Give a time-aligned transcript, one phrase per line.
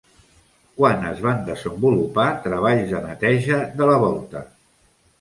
[0.79, 4.47] Quan es van desenvolupar treballs de neteja de la volta?